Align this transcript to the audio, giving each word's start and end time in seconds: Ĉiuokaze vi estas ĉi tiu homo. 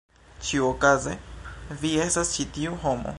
Ĉiuokaze 0.47 1.13
vi 1.83 1.93
estas 2.09 2.35
ĉi 2.37 2.49
tiu 2.57 2.77
homo. 2.87 3.07